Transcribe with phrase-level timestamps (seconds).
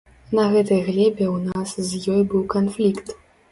[0.37, 3.17] На гэтай глебе ў нас з ёй быў канфлікт.